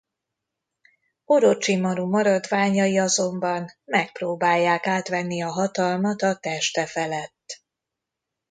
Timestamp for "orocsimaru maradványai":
1.25-2.97